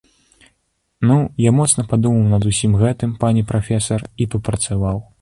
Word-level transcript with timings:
Ну, 1.09 1.17
я 1.43 1.51
моцна 1.59 1.85
падумаў 1.93 2.33
над 2.33 2.49
усім 2.55 2.73
гэтым, 2.83 3.15
пане 3.27 3.41
прафесар, 3.55 4.01
і 4.23 4.33
папрацаваў. 4.35 5.05